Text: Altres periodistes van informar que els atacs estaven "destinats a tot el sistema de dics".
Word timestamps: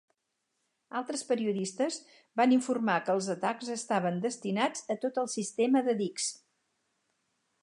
Altres 0.99 1.23
periodistes 1.31 1.99
van 2.41 2.57
informar 2.57 2.97
que 3.09 3.15
els 3.19 3.29
atacs 3.35 3.71
estaven 3.77 4.21
"destinats 4.27 4.85
a 4.97 4.99
tot 5.05 5.25
el 5.25 5.33
sistema 5.39 5.89
de 5.91 5.99
dics". 6.05 6.33